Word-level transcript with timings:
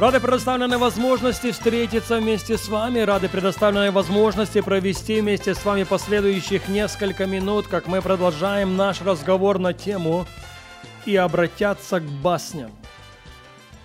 Рады 0.00 0.18
предоставленной 0.18 0.78
возможности 0.78 1.50
встретиться 1.50 2.20
вместе 2.20 2.56
с 2.56 2.68
вами, 2.68 3.00
рады 3.00 3.28
предоставленной 3.28 3.90
возможности 3.90 4.62
провести 4.62 5.20
вместе 5.20 5.54
с 5.54 5.62
вами 5.62 5.82
последующих 5.82 6.70
несколько 6.70 7.26
минут, 7.26 7.66
как 7.66 7.86
мы 7.86 8.00
продолжаем 8.00 8.78
наш 8.78 9.02
разговор 9.02 9.58
на 9.58 9.74
тему 9.74 10.24
«И 11.04 11.16
обратятся 11.16 12.00
к 12.00 12.04
басням». 12.04 12.70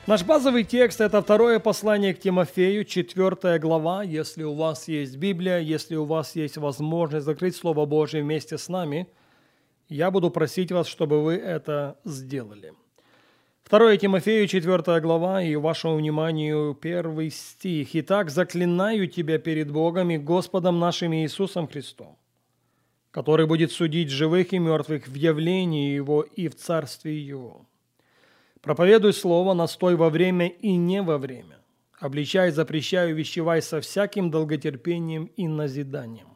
Наш 0.08 0.24
базовый 0.24 0.64
текст– 0.64 1.02
это 1.02 1.22
второе 1.22 1.60
послание 1.60 2.14
к 2.14 2.22
Тимофею, 2.22 2.86
четвертая 2.86 3.60
глава. 3.60 4.02
Если 4.02 4.44
у 4.44 4.54
вас 4.54 4.88
есть 4.88 5.18
Библия, 5.18 5.60
если 5.60 5.98
у 5.98 6.06
вас 6.06 6.34
есть 6.38 6.56
возможность 6.56 7.26
закрыть 7.26 7.58
Слово 7.58 7.86
Божье 7.86 8.22
вместе 8.22 8.58
с 8.58 8.70
нами, 8.70 9.10
я 9.90 10.12
буду 10.12 10.30
просить 10.30 10.72
вас, 10.72 10.88
чтобы 10.88 11.22
вы 11.22 11.36
это 11.36 11.98
сделали– 12.06 12.72
2 13.68 13.98
Тимофею, 13.98 14.48
4 14.48 15.02
глава, 15.02 15.42
и 15.42 15.56
вашему 15.56 15.96
вниманию 15.96 16.76
первый 16.76 17.32
стих. 17.32 17.96
«Итак, 17.96 18.30
заклинаю 18.30 19.08
тебя 19.08 19.40
перед 19.40 19.72
Богом 19.72 20.12
и 20.12 20.20
Господом 20.20 20.78
нашим 20.78 21.16
Иисусом 21.16 21.68
Христом, 21.68 22.16
который 23.10 23.48
будет 23.48 23.72
судить 23.72 24.12
живых 24.12 24.54
и 24.54 24.60
мертвых 24.60 25.08
в 25.08 25.16
явлении 25.16 25.96
Его 25.96 26.22
и 26.22 26.48
в 26.48 26.54
Царстве 26.54 27.20
Его. 27.20 27.66
Проповедуй 28.62 29.14
Слово, 29.14 29.56
настой 29.56 29.96
во 29.96 30.12
время 30.12 30.48
и 30.48 30.76
не 30.76 31.02
во 31.02 31.18
время. 31.18 31.58
Обличай, 32.00 32.52
запрещай, 32.52 33.14
увещевай 33.14 33.64
со 33.64 33.82
всяким 33.82 34.30
долготерпением 34.30 35.26
и 35.38 35.48
назиданием. 35.48 36.28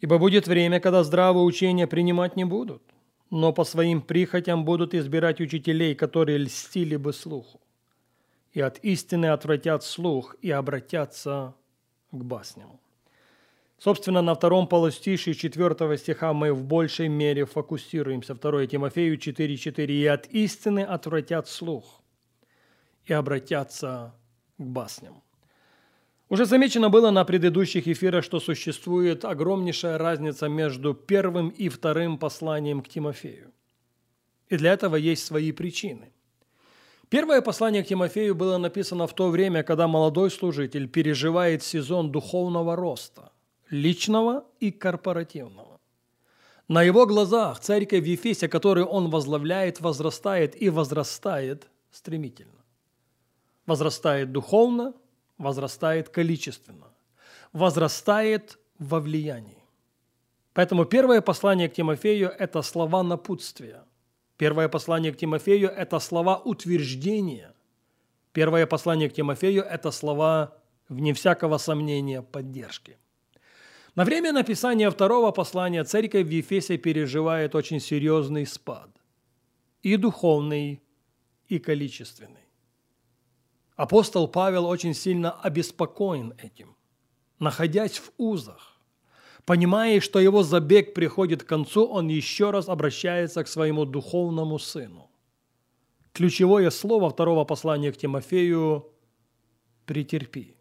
Ибо 0.00 0.16
будет 0.16 0.46
время, 0.46 0.80
когда 0.80 1.04
здравое 1.04 1.42
учение 1.42 1.86
принимать 1.86 2.36
не 2.36 2.44
будут, 2.44 2.82
но 3.32 3.50
по 3.54 3.64
своим 3.64 4.02
прихотям 4.02 4.66
будут 4.66 4.94
избирать 4.94 5.40
учителей, 5.40 5.94
которые 5.94 6.36
льстили 6.36 6.96
бы 6.96 7.14
слуху, 7.14 7.62
и 8.52 8.60
от 8.60 8.78
истины 8.84 9.26
отвратят 9.26 9.82
слух 9.84 10.36
и 10.42 10.50
обратятся 10.50 11.54
к 12.10 12.22
басням. 12.22 12.78
Собственно, 13.78 14.20
на 14.20 14.34
втором 14.34 14.66
полустишии 14.66 15.32
четвертого 15.32 15.96
стиха 15.96 16.34
мы 16.34 16.52
в 16.52 16.62
большей 16.62 17.08
мере 17.08 17.46
фокусируемся. 17.46 18.34
2 18.34 18.66
Тимофею 18.66 19.16
4.4. 19.16 19.86
«И 19.86 20.06
от 20.06 20.26
истины 20.26 20.80
отвратят 20.80 21.48
слух, 21.48 22.02
и 23.06 23.14
обратятся 23.14 24.14
к 24.58 24.62
басням». 24.62 25.22
Уже 26.32 26.46
замечено 26.46 26.88
было 26.88 27.10
на 27.10 27.24
предыдущих 27.26 27.86
эфирах, 27.86 28.24
что 28.24 28.40
существует 28.40 29.22
огромнейшая 29.22 29.98
разница 29.98 30.48
между 30.48 30.94
первым 30.94 31.50
и 31.50 31.68
вторым 31.68 32.16
посланием 32.16 32.80
к 32.80 32.88
Тимофею. 32.88 33.52
И 34.48 34.56
для 34.56 34.72
этого 34.72 34.96
есть 34.96 35.26
свои 35.26 35.52
причины. 35.52 36.10
Первое 37.10 37.42
послание 37.42 37.84
к 37.84 37.88
Тимофею 37.88 38.34
было 38.34 38.56
написано 38.56 39.06
в 39.06 39.14
то 39.14 39.28
время, 39.28 39.62
когда 39.62 39.86
молодой 39.86 40.30
служитель 40.30 40.88
переживает 40.88 41.62
сезон 41.62 42.10
духовного 42.10 42.76
роста, 42.76 43.30
личного 43.68 44.46
и 44.58 44.70
корпоративного. 44.70 45.80
На 46.66 46.82
его 46.82 47.04
глазах 47.04 47.60
церковь 47.60 48.04
в 48.04 48.06
Ефесе, 48.06 48.48
которую 48.48 48.86
он 48.86 49.10
возглавляет, 49.10 49.82
возрастает 49.82 50.62
и 50.62 50.70
возрастает 50.70 51.68
стремительно. 51.90 52.64
Возрастает 53.66 54.32
духовно, 54.32 54.94
возрастает 55.38 56.08
количественно, 56.08 56.88
возрастает 57.52 58.58
во 58.78 59.00
влиянии. 59.00 59.62
Поэтому 60.54 60.84
первое 60.84 61.20
послание 61.20 61.68
к 61.68 61.74
Тимофею– 61.74 62.28
это 62.38 62.62
слова 62.62 63.02
напутствия. 63.02 63.84
Первое 64.36 64.68
послание 64.68 65.12
к 65.12 65.16
Тимофею– 65.16 65.70
это 65.76 65.98
слова 65.98 66.36
утверждения. 66.38 67.54
Первое 68.32 68.66
послание 68.66 69.08
к 69.08 69.14
Тимофею– 69.14 69.62
это 69.70 69.90
слова, 69.90 70.58
вне 70.88 71.14
всякого 71.14 71.58
сомнения, 71.58 72.22
поддержки. 72.22 72.98
На 73.94 74.04
время 74.04 74.32
написания 74.32 74.90
второго 74.90 75.32
послания 75.32 75.84
церковь 75.84 76.26
в 76.26 76.30
Ефесе 76.30 76.78
переживает 76.78 77.54
очень 77.54 77.80
серьезный 77.80 78.46
спад. 78.46 78.90
И 79.82 79.96
духовный, 79.96 80.82
и 81.48 81.58
количественный. 81.58 82.41
Апостол 83.76 84.28
Павел 84.28 84.66
очень 84.66 84.94
сильно 84.94 85.32
обеспокоен 85.32 86.34
этим, 86.38 86.76
находясь 87.38 87.98
в 87.98 88.12
узах. 88.18 88.80
Понимая, 89.44 90.00
что 90.00 90.20
его 90.20 90.42
забег 90.42 90.94
приходит 90.94 91.42
к 91.42 91.46
концу, 91.46 91.86
он 91.86 92.08
еще 92.08 92.50
раз 92.50 92.68
обращается 92.68 93.42
к 93.42 93.48
своему 93.48 93.84
духовному 93.84 94.58
сыну. 94.58 95.10
Ключевое 96.12 96.70
слово 96.70 97.10
второго 97.10 97.44
послания 97.44 97.90
к 97.90 97.96
Тимофею– 97.96 98.86
«претерпи». 99.86 100.56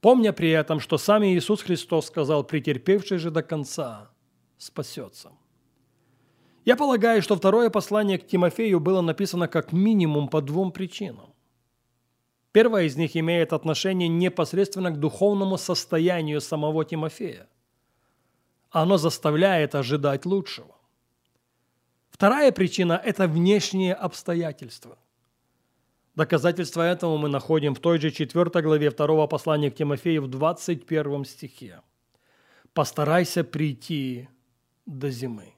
Помня 0.00 0.32
при 0.32 0.50
этом, 0.50 0.78
что 0.78 0.96
сам 0.96 1.24
Иисус 1.24 1.62
Христос 1.62 2.06
сказал, 2.06 2.44
претерпевший 2.44 3.18
же 3.18 3.32
до 3.32 3.42
конца 3.42 4.12
спасется. 4.56 5.32
Я 6.64 6.76
полагаю, 6.76 7.20
что 7.20 7.34
второе 7.34 7.68
послание 7.68 8.18
к 8.18 8.26
Тимофею 8.26 8.78
было 8.78 9.00
написано 9.00 9.48
как 9.48 9.72
минимум 9.72 10.28
по 10.28 10.40
двум 10.40 10.70
причинам. 10.70 11.34
Первая 12.58 12.86
из 12.86 12.96
них 12.96 13.16
имеет 13.16 13.52
отношение 13.52 14.08
непосредственно 14.08 14.90
к 14.90 14.98
духовному 14.98 15.56
состоянию 15.58 16.40
самого 16.40 16.84
Тимофея. 16.84 17.48
Оно 18.70 18.96
заставляет 18.96 19.76
ожидать 19.76 20.26
лучшего. 20.26 20.74
Вторая 22.10 22.50
причина– 22.50 23.00
это 23.04 23.28
внешние 23.28 23.94
обстоятельства. 23.94 24.98
Доказательство 26.16 26.82
этому 26.82 27.16
мы 27.16 27.28
находим 27.28 27.76
в 27.76 27.78
той 27.78 28.00
же 28.00 28.10
4 28.10 28.50
главе 28.60 28.90
2 28.90 29.26
послания 29.28 29.70
к 29.70 29.76
Тимофею 29.76 30.22
в 30.22 30.26
21 30.26 31.26
стихе. 31.26 31.80
«Постарайся 32.72 33.44
прийти 33.44 34.28
до 34.84 35.10
зимы». 35.10 35.54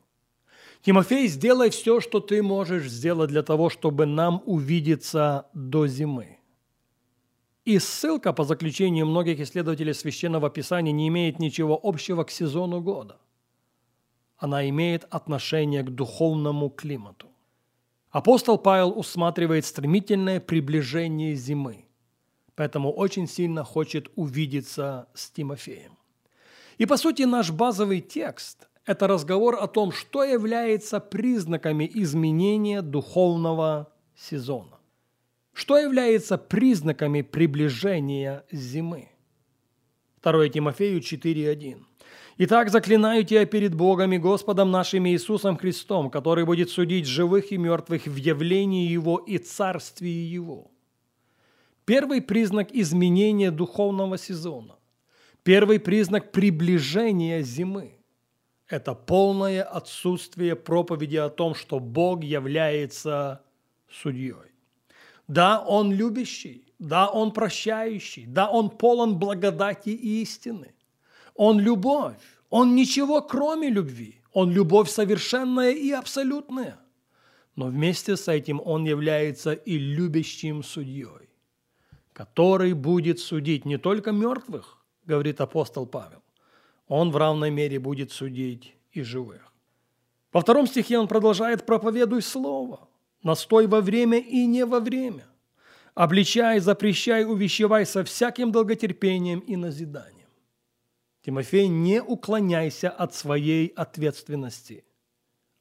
Тимофей, 0.82 1.28
сделай 1.28 1.70
все, 1.70 2.00
что 2.00 2.20
ты 2.20 2.42
можешь 2.42 2.90
сделать 2.90 3.30
для 3.30 3.42
того, 3.42 3.70
чтобы 3.70 4.04
нам 4.04 4.42
увидеться 4.44 5.46
до 5.54 5.86
зимы. 5.86 6.39
И 7.64 7.78
ссылка 7.78 8.32
по 8.32 8.44
заключению 8.44 9.06
многих 9.06 9.38
исследователей 9.40 9.92
Священного 9.92 10.48
Писания 10.48 10.92
не 10.92 11.08
имеет 11.08 11.38
ничего 11.38 11.78
общего 11.82 12.24
к 12.24 12.30
сезону 12.30 12.80
года. 12.80 13.18
Она 14.38 14.66
имеет 14.70 15.06
отношение 15.10 15.82
к 15.82 15.90
духовному 15.90 16.70
климату. 16.70 17.28
Апостол 18.10 18.58
Павел 18.58 18.98
усматривает 18.98 19.66
стремительное 19.66 20.40
приближение 20.40 21.34
зимы, 21.34 21.84
поэтому 22.56 22.90
очень 22.90 23.28
сильно 23.28 23.62
хочет 23.62 24.10
увидеться 24.16 25.08
с 25.14 25.30
Тимофеем. 25.30 25.96
И 26.78 26.86
по 26.86 26.96
сути 26.96 27.22
наш 27.22 27.50
базовый 27.50 28.00
текст– 28.00 28.68
это 28.86 29.06
разговор 29.06 29.58
о 29.60 29.68
том, 29.68 29.92
что 29.92 30.24
является 30.24 30.98
признаками 30.98 31.88
изменения 31.94 32.80
духовного 32.80 33.92
сезона. 34.16 34.79
Что 35.60 35.76
является 35.76 36.38
признаками 36.38 37.20
приближения 37.20 38.46
зимы? 38.50 39.10
2 40.22 40.48
Тимофею 40.48 41.00
4.1. 41.00 41.84
«Итак, 42.38 42.70
заклинаю 42.70 43.24
тебя 43.24 43.44
перед 43.44 43.74
Богом 43.74 44.14
и 44.14 44.16
Господом 44.16 44.70
нашим 44.70 45.06
Иисусом 45.06 45.58
Христом, 45.58 46.08
который 46.08 46.46
будет 46.46 46.70
судить 46.70 47.04
живых 47.04 47.52
и 47.52 47.58
мертвых 47.58 48.06
в 48.06 48.16
явлении 48.16 48.88
Его 48.88 49.18
и 49.18 49.36
царствии 49.36 50.08
Его». 50.08 50.70
Первый 51.84 52.22
признак 52.22 52.72
изменения 52.72 53.50
духовного 53.50 54.16
сезона. 54.16 54.76
Первый 55.42 55.78
признак 55.78 56.32
приближения 56.32 57.42
зимы– 57.42 57.98
это 58.66 58.94
полное 58.94 59.62
отсутствие 59.62 60.56
проповеди 60.56 61.16
о 61.16 61.28
том, 61.28 61.54
что 61.54 61.80
Бог 61.80 62.24
является 62.24 63.42
судьей. 63.90 64.49
Да, 65.30 65.60
Он 65.60 65.92
любящий, 65.92 66.64
да, 66.80 67.08
Он 67.08 67.30
прощающий, 67.30 68.26
да, 68.26 68.50
Он 68.50 68.68
полон 68.68 69.16
благодати 69.16 69.90
и 69.90 70.22
истины. 70.22 70.74
Он 71.36 71.60
любовь, 71.60 72.18
Он 72.50 72.74
ничего 72.74 73.22
кроме 73.22 73.68
любви, 73.70 74.20
Он 74.32 74.50
любовь 74.50 74.90
совершенная 74.90 75.70
и 75.70 75.92
абсолютная. 75.92 76.78
но 77.54 77.66
вместе 77.66 78.16
с 78.16 78.26
этим 78.26 78.60
Он 78.64 78.84
является 78.84 79.52
и 79.52 79.78
любящим 79.78 80.64
судьей, 80.64 81.28
который 82.12 82.72
будет 82.72 83.20
судить 83.20 83.64
не 83.64 83.78
только 83.78 84.10
мертвых, 84.10 84.78
говорит 85.04 85.40
апостол 85.40 85.86
Павел, 85.86 86.22
Он 86.88 87.12
в 87.12 87.16
равной 87.16 87.50
мере 87.50 87.78
будет 87.78 88.10
судить 88.10 88.74
и 88.90 89.02
живых. 89.02 89.52
Во 90.32 90.40
втором 90.40 90.66
стихе 90.66 90.98
он 90.98 91.06
продолжает 91.06 91.66
«проповедуй 91.66 92.22
слово, 92.22 92.89
настой 93.22 93.66
во 93.66 93.80
время 93.80 94.18
и 94.18 94.46
не 94.46 94.64
во 94.64 94.80
время, 94.80 95.26
обличай, 95.94 96.60
запрещай, 96.60 97.24
увещевай 97.24 97.86
со 97.86 98.04
всяким 98.04 98.52
долготерпением 98.52 99.40
и 99.40 99.56
назиданием». 99.56 100.20
Тимофей, 101.22 101.68
не 101.68 102.02
уклоняйся 102.02 102.90
от 102.90 103.14
своей 103.14 103.68
ответственности. 103.68 104.84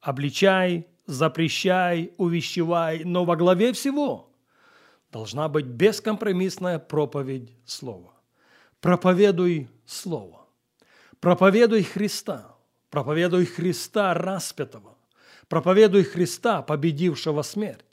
Обличай, 0.00 0.86
запрещай, 1.06 2.12
увещевай, 2.16 3.04
но 3.04 3.24
во 3.24 3.36
главе 3.36 3.72
всего 3.72 4.32
должна 5.12 5.48
быть 5.48 5.66
бескомпромиссная 5.66 6.78
проповедь 6.78 7.52
Слова. 7.66 8.14
Проповедуй 8.80 9.68
Слово. 9.84 10.46
Проповедуй 11.20 11.82
Христа. 11.82 12.56
Проповедуй 12.88 13.44
Христа 13.44 14.14
распятого. 14.14 14.96
Проповедуй 15.50 16.04
Христа, 16.04 16.62
победившего 16.62 17.42
смерть. 17.42 17.84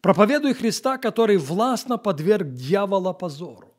Проповедуй 0.00 0.54
Христа, 0.54 0.98
который 0.98 1.36
властно 1.36 1.98
подверг 1.98 2.52
дьявола 2.52 3.12
позору. 3.12 3.74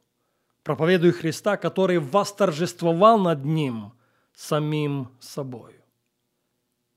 Проповедуй 0.63 1.13
Христа, 1.13 1.55
который 1.55 1.99
восторжествовал 1.99 3.17
над 3.17 3.45
ним 3.45 3.93
самим 4.35 5.07
собою. 5.21 5.81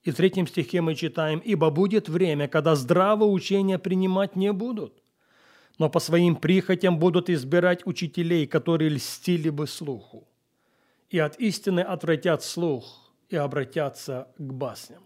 И 0.02 0.11
в 0.11 0.17
третьем 0.17 0.49
стихе 0.49 0.81
мы 0.81 0.96
читаем, 0.96 1.38
«Ибо 1.38 1.70
будет 1.70 2.08
время, 2.08 2.49
когда 2.49 2.75
здравое 2.75 3.29
учение 3.29 3.79
принимать 3.79 4.34
не 4.34 4.52
будут, 4.52 5.05
но 5.79 5.88
по 5.88 6.00
своим 6.00 6.34
прихотям 6.34 6.99
будут 6.99 7.31
избирать 7.31 7.87
учителей, 7.87 8.49
которые 8.49 8.90
льстили 8.90 9.50
бы 9.50 9.69
слуху, 9.69 10.26
и 11.08 11.20
от 11.20 11.38
истины 11.38 11.81
отвратят 11.81 12.43
слух 12.43 13.12
и 13.29 13.37
обратятся 13.37 14.26
к 14.38 14.52
басням». 14.52 15.06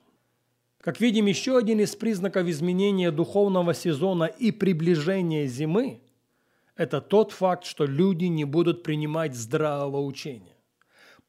Как 0.81 0.99
видим, 0.99 1.27
еще 1.27 1.59
один 1.59 1.81
из 1.81 1.95
признаков 1.95 2.47
изменения 2.49 3.11
духовного 3.11 3.75
сезона 3.75 4.25
и 4.25 4.51
приближения 4.51 5.47
зимы– 5.47 6.01
это 6.77 7.03
тот 7.03 7.33
факт, 7.33 7.65
что 7.65 7.85
люди 7.85 8.25
не 8.25 8.47
будут 8.47 8.83
принимать 8.83 9.35
здравого 9.35 10.01
учения. 10.01 10.57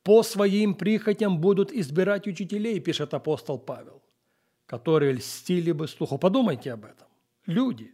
По 0.04 0.24
своим 0.24 0.74
прихотям 0.74 1.42
будут 1.42 1.74
избирать 1.74 2.28
учителей, 2.28 2.80
пишет 2.80 3.14
апостол 3.14 3.60
Павел, 3.60 4.02
которые 4.66 5.14
льстили 5.14 5.74
бы 5.74 5.90
слуху. 5.90 6.18
Подумайте 6.18 6.72
об 6.72 6.86
этом. 6.86 7.08
Люди, 7.46 7.92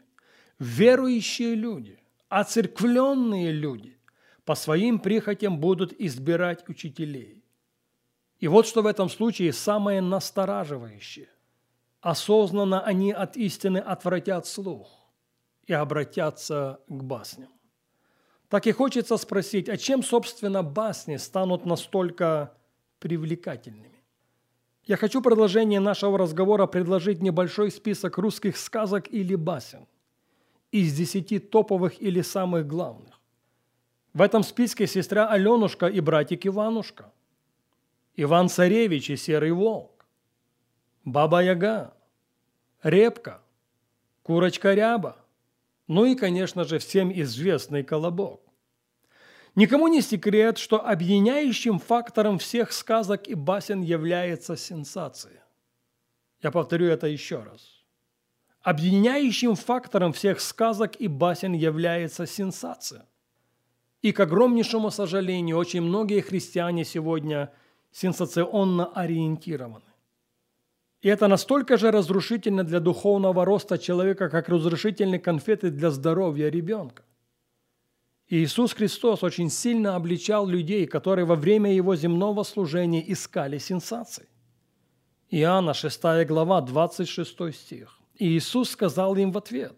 верующие 0.59 1.55
люди, 1.55 1.99
оцерквленные 2.29 3.51
люди 3.51 3.97
по 4.45 4.53
своим 4.53 4.99
прихотям 4.99 5.59
будут 5.59 5.91
избирать 5.99 6.69
учителей. 6.69 7.43
И 8.39 8.47
вот 8.47 8.67
что 8.67 8.83
в 8.83 8.85
этом 8.85 9.09
случае 9.09 9.51
самое 9.51 10.01
настораживающее. 10.01 11.29
Осознанно 12.07 12.79
они 12.79 13.11
от 13.11 13.35
истины 13.35 13.79
отвратят 13.79 14.47
слух 14.47 14.87
и 15.65 15.73
обратятся 15.73 16.79
к 16.87 17.03
басням. 17.03 17.49
Так 18.47 18.65
и 18.65 18.71
хочется 18.71 19.17
спросить, 19.17 19.67
а 19.67 19.75
чем, 19.75 20.01
собственно, 20.01 20.63
басни 20.63 21.17
станут 21.17 21.65
настолько 21.65 22.53
привлекательными? 22.99 24.01
Я 24.85 24.95
хочу 24.95 25.21
продолжение 25.21 25.81
нашего 25.81 26.17
разговора 26.17 26.65
предложить 26.65 27.21
небольшой 27.21 27.71
список 27.71 28.17
русских 28.17 28.55
сказок 28.55 29.11
или 29.11 29.35
басен 29.35 29.85
из 30.71 30.95
десяти 30.95 31.39
топовых 31.39 32.01
или 32.01 32.21
самых 32.21 32.67
главных. 32.67 33.19
В 34.13 34.21
этом 34.21 34.43
списке 34.43 34.87
сестра 34.87 35.27
Аленушка 35.27 35.87
и 35.87 35.99
братик 35.99 36.47
Иванушка, 36.47 37.11
Иван-Царевич 38.15 39.09
и 39.09 39.17
Серый 39.17 39.51
Волк, 39.51 40.05
Баба-Яга, 41.03 41.96
Репка, 42.83 43.41
Курочка-Ряба– 44.23 45.17
ну 45.87 46.05
и, 46.05 46.15
конечно 46.15 46.65
же, 46.65 46.79
всем 46.79 47.11
известный 47.11 47.83
колобок. 47.83 48.41
Никому 49.55 49.87
не 49.87 50.01
секрет, 50.01 50.57
что 50.57 50.85
объединяющим 50.85 51.79
фактором 51.79 52.37
всех 52.37 52.71
сказок 52.71 53.27
и 53.27 53.33
басен 53.33 53.81
является 53.81 54.55
сенсация. 54.55 55.43
Я 56.43 56.51
повторю 56.51 56.87
это 56.87 57.07
еще 57.07 57.41
раз. 57.41 57.83
Объединяющим 58.61 59.55
фактором 59.55 60.13
всех 60.13 60.41
сказок 60.41 60.97
и 60.97 61.07
басен 61.07 61.53
является 61.53 62.27
сенсация. 62.27 63.07
И, 64.01 64.11
к 64.11 64.19
огромнейшему 64.19 64.91
сожалению, 64.91 65.57
очень 65.57 65.81
многие 65.81 66.21
христиане 66.21 66.85
сегодня 66.85 67.51
сенсационно 67.91 68.91
ориентированы. 68.93 69.86
И 71.01 71.09
это 71.09 71.27
настолько 71.27 71.77
же 71.77 71.91
разрушительно 71.91 72.63
для 72.63 72.79
духовного 72.79 73.45
роста 73.45 73.77
человека, 73.77 74.29
как 74.29 74.49
разрушительные 74.49 75.19
конфеты 75.19 75.69
для 75.69 75.91
здоровья 75.91 76.49
ребенка. 76.49 77.03
Иисус 78.29 78.73
Христос 78.73 79.23
очень 79.23 79.49
сильно 79.49 79.95
обличал 79.95 80.47
людей, 80.47 80.85
которые 80.85 81.25
во 81.25 81.35
время 81.35 81.73
Его 81.73 81.95
земного 81.95 82.43
служения 82.43 83.03
искали 83.11 83.57
сенсаций. 83.57 84.25
Иоанна 85.29 85.73
6 85.73 86.25
глава, 86.25 86.61
26 86.61 87.53
стих. 87.53 87.99
И 88.15 88.27
Иисус 88.27 88.71
сказал 88.71 89.15
им 89.15 89.31
в 89.31 89.37
ответ, 89.37 89.75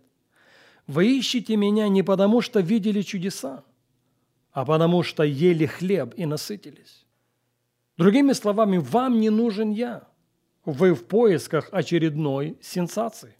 «Вы 0.87 1.17
ищете 1.19 1.57
Меня 1.57 1.89
не 1.89 2.01
потому, 2.01 2.41
что 2.41 2.61
видели 2.61 3.01
чудеса, 3.01 3.63
а 4.51 4.65
потому, 4.65 5.03
что 5.03 5.23
ели 5.23 5.65
хлеб 5.65 6.13
и 6.17 6.25
насытились. 6.25 7.05
Другими 7.97 8.33
словами, 8.33 8.77
вам 8.77 9.19
не 9.19 9.29
нужен 9.29 9.71
Я, 9.71 10.08
вы 10.65 10.93
в 10.93 11.05
поисках 11.05 11.69
очередной 11.71 12.57
сенсации. 12.61 13.35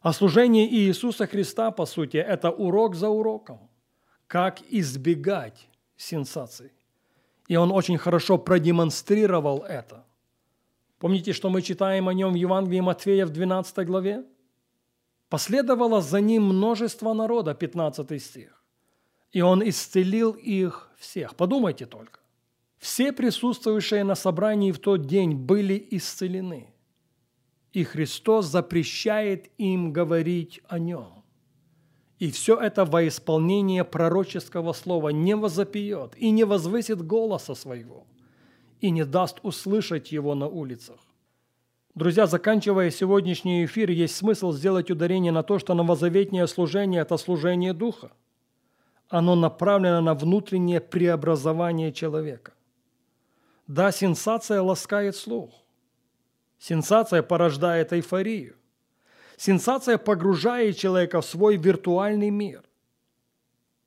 А 0.00 0.12
служение 0.12 0.66
Иисуса 0.66 1.26
Христа, 1.26 1.70
по 1.70 1.86
сути, 1.86 2.16
это 2.16 2.50
урок 2.50 2.94
за 2.94 3.08
уроком. 3.08 3.60
Как 4.26 4.60
избегать 4.70 5.68
сенсаций. 5.96 6.72
И 7.48 7.56
он 7.56 7.70
очень 7.70 7.98
хорошо 7.98 8.38
продемонстрировал 8.38 9.62
это. 9.62 10.04
Помните, 10.98 11.32
что 11.32 11.50
мы 11.50 11.62
читаем 11.62 12.08
о 12.08 12.14
нем 12.14 12.32
в 12.32 12.36
Евангелии 12.36 12.80
Матфея 12.80 13.26
в 13.26 13.30
12 13.30 13.86
главе? 13.86 14.24
Последовало 15.28 16.00
за 16.00 16.20
ним 16.20 16.44
множество 16.44 17.12
народа, 17.12 17.54
15 17.54 18.22
стих. 18.22 18.62
И 19.32 19.40
он 19.40 19.66
исцелил 19.68 20.32
их 20.32 20.90
всех. 20.96 21.34
Подумайте 21.36 21.86
только. 21.86 22.21
Все 22.82 23.12
присутствующие 23.12 24.02
на 24.02 24.16
собрании 24.16 24.72
в 24.72 24.80
тот 24.80 25.06
день 25.06 25.34
были 25.34 25.86
исцелены, 25.92 26.74
и 27.72 27.84
Христос 27.84 28.46
запрещает 28.46 29.52
им 29.56 29.92
говорить 29.92 30.60
о 30.66 30.80
нем. 30.80 31.22
И 32.18 32.32
все 32.32 32.58
это 32.58 32.84
во 32.84 33.06
исполнение 33.06 33.84
пророческого 33.84 34.72
слова 34.72 35.10
не 35.10 35.36
возопьет 35.36 36.16
и 36.16 36.30
не 36.32 36.42
возвысит 36.42 37.06
голоса 37.06 37.54
своего, 37.54 38.04
и 38.80 38.90
не 38.90 39.04
даст 39.04 39.38
услышать 39.44 40.10
его 40.10 40.34
на 40.34 40.48
улицах. 40.48 40.98
Друзья, 41.94 42.26
заканчивая 42.26 42.90
сегодняшний 42.90 43.64
эфир, 43.64 43.92
есть 43.92 44.16
смысл 44.16 44.50
сделать 44.50 44.90
ударение 44.90 45.30
на 45.30 45.44
то, 45.44 45.60
что 45.60 45.74
новозаветнее 45.74 46.48
служение– 46.48 47.02
это 47.02 47.16
служение 47.16 47.74
Духа. 47.74 48.10
Оно 49.08 49.36
направлено 49.36 50.00
на 50.00 50.14
внутреннее 50.14 50.80
преобразование 50.80 51.92
человека. 51.92 52.54
Да, 53.66 53.92
сенсация 53.92 54.60
ласкает 54.60 55.16
слух. 55.16 55.52
Сенсация 56.58 57.22
порождает 57.22 57.92
эйфорию. 57.92 58.56
Сенсация 59.36 59.98
погружает 59.98 60.76
человека 60.76 61.20
в 61.20 61.26
свой 61.26 61.56
виртуальный 61.56 62.30
мир. 62.30 62.62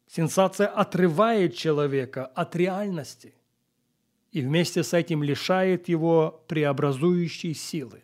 Сенсация 0.07 0.67
отрывает 0.67 1.55
человека 1.55 2.25
от 2.25 2.55
реальности 2.55 3.33
и 4.31 4.41
вместе 4.41 4.83
с 4.83 4.93
этим 4.93 5.23
лишает 5.23 5.87
его 5.87 6.43
преобразующей 6.49 7.53
силы, 7.53 8.03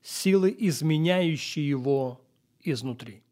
силы, 0.00 0.54
изменяющей 0.56 1.66
его 1.66 2.20
изнутри. 2.60 3.22